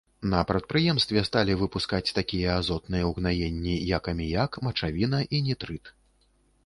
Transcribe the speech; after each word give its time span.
На 0.33 0.37
прадпрыемстве 0.51 1.21
сталі 1.27 1.57
выпускаць 1.59 2.13
такія 2.19 2.55
азотныя 2.61 3.11
ўгнаенні, 3.11 3.75
як 3.93 4.03
аміяк, 4.13 4.51
мачавіна 4.69 5.19
і 5.35 5.47
нітрыт. 5.51 5.85